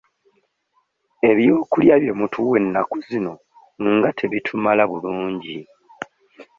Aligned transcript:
Ebyokulya 1.29 1.95
bye 2.01 2.11
mutuwa 2.19 2.53
ennaku 2.61 2.95
zino 3.07 3.33
nga 3.95 4.09
tebitumala 4.17 4.83
bulungi? 4.91 5.57